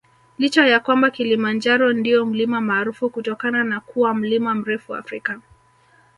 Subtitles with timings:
[0.37, 5.41] Licha ya kwamba Kilimanjaro ndio mlima maarufu kutokana na kuwa mlima mrefu Afrika